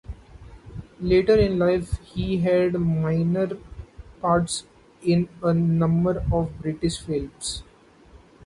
Later 0.99 1.35
in 1.37 1.59
life 1.59 1.99
he 1.99 2.37
had 2.39 2.73
minor 2.73 3.49
parts 4.19 4.63
in 5.03 5.29
a 5.43 5.53
number 5.53 6.23
of 6.31 6.57
British 6.59 6.99
films. 7.01 7.61